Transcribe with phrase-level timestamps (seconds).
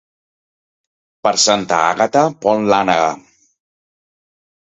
[1.27, 3.13] Per Santa Àgata pon l'ànega.